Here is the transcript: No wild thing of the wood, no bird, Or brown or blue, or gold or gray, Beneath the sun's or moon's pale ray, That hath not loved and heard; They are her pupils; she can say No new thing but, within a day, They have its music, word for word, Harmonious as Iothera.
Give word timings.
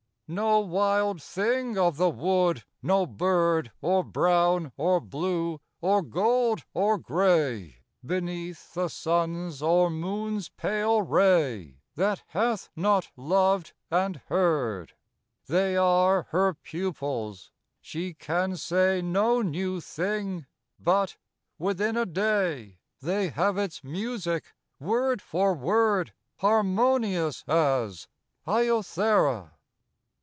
No 0.33 0.61
wild 0.61 1.21
thing 1.21 1.77
of 1.77 1.97
the 1.97 2.09
wood, 2.09 2.63
no 2.81 3.05
bird, 3.05 3.73
Or 3.81 4.01
brown 4.01 4.71
or 4.77 5.01
blue, 5.01 5.59
or 5.81 6.01
gold 6.01 6.63
or 6.73 6.97
gray, 6.97 7.81
Beneath 8.05 8.73
the 8.73 8.87
sun's 8.87 9.61
or 9.61 9.89
moon's 9.89 10.47
pale 10.47 11.01
ray, 11.01 11.81
That 11.95 12.23
hath 12.27 12.69
not 12.77 13.11
loved 13.17 13.73
and 13.91 14.21
heard; 14.29 14.93
They 15.47 15.75
are 15.75 16.23
her 16.29 16.53
pupils; 16.53 17.51
she 17.81 18.13
can 18.13 18.55
say 18.55 19.01
No 19.01 19.41
new 19.41 19.81
thing 19.81 20.45
but, 20.79 21.17
within 21.59 21.97
a 21.97 22.05
day, 22.05 22.79
They 23.01 23.27
have 23.31 23.57
its 23.57 23.83
music, 23.83 24.53
word 24.79 25.21
for 25.21 25.53
word, 25.53 26.13
Harmonious 26.37 27.43
as 27.49 28.07
Iothera. 28.47 29.55